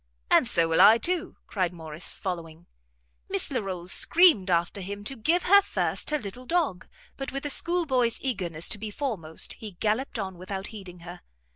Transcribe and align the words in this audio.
"And 0.31 0.47
so 0.47 0.67
will 0.67 0.81
I 0.81 0.97
too," 0.97 1.37
cried 1.45 1.71
Morrice, 1.71 2.17
following. 2.17 2.65
Miss 3.29 3.51
Larolles 3.51 3.91
screamed 3.91 4.49
after 4.49 4.81
him 4.81 5.03
to 5.03 5.15
give 5.15 5.43
her 5.43 5.61
first 5.61 6.09
her 6.09 6.17
little 6.17 6.45
dog; 6.47 6.87
but 7.17 7.31
with 7.31 7.45
a 7.45 7.51
schoolboy's 7.51 8.19
eagerness 8.19 8.67
to 8.69 8.79
be 8.79 8.89
foremost, 8.89 9.53
he 9.59 9.73
galloped 9.73 10.17
on 10.17 10.39
without 10.39 10.65
heeding 10.73 11.01
her. 11.01 11.21